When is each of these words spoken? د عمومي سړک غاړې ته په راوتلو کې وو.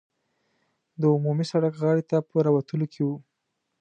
د 0.99 1.01
عمومي 1.15 1.45
سړک 1.51 1.73
غاړې 1.81 2.03
ته 2.09 2.17
په 2.29 2.37
راوتلو 2.45 2.85
کې 2.93 3.01
وو. 3.07 3.17